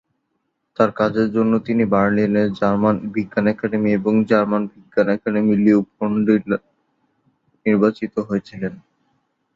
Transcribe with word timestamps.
তাঁর 0.77 0.89
কাজের 0.91 1.27
জন্য, 1.35 1.53
তিনি 1.67 1.83
বার্লিনের 1.93 2.47
জার্মান 2.59 2.95
বিজ্ঞান 3.13 3.45
একাডেমি 3.47 3.89
এবং 3.99 4.13
জার্মান 4.29 4.63
বিজ্ঞান 4.73 5.07
একাডেমি 5.09 5.53
লিওপল্ডিনায় 5.65 6.65
নির্বাচিত 7.65 8.13
হয়েছিলেন। 8.27 8.73